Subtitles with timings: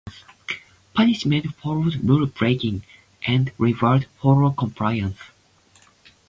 [0.95, 2.81] Punishment followed rule-breaking
[3.27, 5.19] and rewards followed compliance.